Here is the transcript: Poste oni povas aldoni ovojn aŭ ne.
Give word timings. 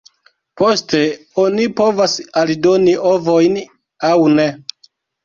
Poste 0.59 1.01
oni 1.43 1.67
povas 1.79 2.15
aldoni 2.43 2.95
ovojn 3.11 3.61
aŭ 4.11 4.15
ne. 4.41 4.49